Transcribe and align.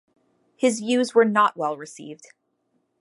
His 0.55 0.79
views 0.79 1.13
were 1.13 1.25
not 1.25 1.55
well 1.55 1.77
received. 1.77 2.33